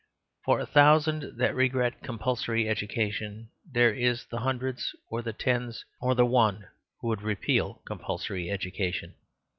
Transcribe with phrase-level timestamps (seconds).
[0.45, 4.81] For a thousand that regret compulsory education, where is the hundred,
[5.11, 6.65] or the ten, or the one,
[7.01, 9.13] who would repeal compulsory education?